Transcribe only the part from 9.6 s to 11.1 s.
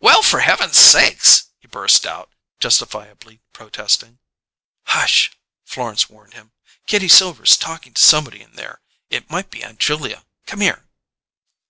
Aunt Julia! C'm'ere!"